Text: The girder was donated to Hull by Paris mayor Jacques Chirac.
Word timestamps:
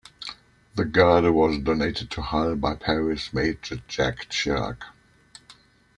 The 0.73 0.85
girder 0.85 1.31
was 1.31 1.59
donated 1.59 2.09
to 2.09 2.23
Hull 2.23 2.55
by 2.55 2.73
Paris 2.73 3.31
mayor 3.33 3.53
Jacques 3.87 4.31
Chirac. 4.31 4.83